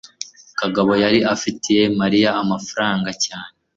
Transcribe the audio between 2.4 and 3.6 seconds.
amafaranga cyane